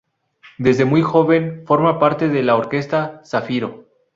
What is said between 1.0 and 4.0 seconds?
joven forma parte de la Orquesta Zafiro.